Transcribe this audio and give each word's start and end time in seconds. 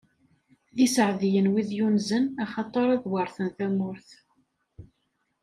D 0.75 0.77
iseɛdiyen, 0.85 1.51
wid 1.51 1.69
yunzen, 1.77 2.25
axaṭer 2.43 2.87
ad 2.95 3.03
weṛten 3.11 3.47
tamurt! 3.57 4.09